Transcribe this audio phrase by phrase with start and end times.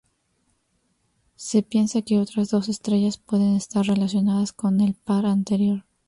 [1.35, 5.85] Se piensa que otras dos estrellas pueden estar relacionadas con el par anterior.